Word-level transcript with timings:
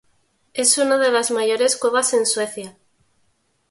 Es 0.55 0.79
una 0.79 0.97
de 0.97 1.11
las 1.11 1.29
mayores 1.29 1.77
cuevas 1.77 2.15
en 2.15 2.25
Suecia. 2.25 2.75